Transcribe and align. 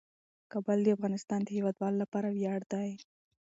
کابل 0.51 0.77
د 0.83 0.87
افغانستان 0.97 1.39
د 1.43 1.49
هیوادوالو 1.57 2.01
لپاره 2.03 2.27
ویاړ 2.31 2.61
دی. 2.73 2.89